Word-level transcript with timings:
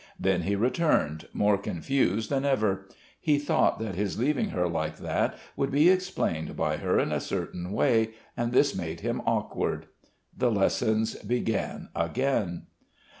Then 0.19 0.41
he 0.41 0.55
returned, 0.55 1.27
more 1.31 1.59
confused 1.59 2.31
than 2.31 2.43
ever; 2.43 2.87
he 3.19 3.37
thought 3.37 3.77
that 3.77 3.93
his 3.93 4.17
leaving 4.17 4.49
her 4.49 4.67
like 4.67 4.97
that 4.97 5.37
would 5.55 5.69
be 5.69 5.89
explained 5.91 6.57
by 6.57 6.77
her 6.77 6.97
in 6.97 7.11
a 7.11 7.19
certain 7.19 7.71
way 7.71 8.15
and 8.35 8.51
this 8.51 8.75
made 8.75 9.01
him 9.01 9.21
awkward. 9.27 9.85
The 10.35 10.49
lessons 10.49 11.13
began 11.17 11.89
again. 11.95 12.65